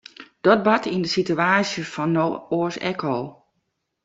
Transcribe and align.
Dat 0.45 0.61
bart 0.67 0.85
yn 0.93 1.03
de 1.03 1.09
sitewaasje 1.13 1.83
fan 1.93 2.11
no 2.15 2.27
oars 2.57 2.77
ek 2.91 2.99
al. 3.13 3.23